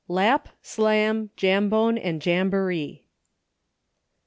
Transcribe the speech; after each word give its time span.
LAP, 0.07 0.49
SLAM, 0.63 1.29
JAMB0NE, 1.37 2.01
AND 2.03 2.23
JAMBOREE. 2.23 3.03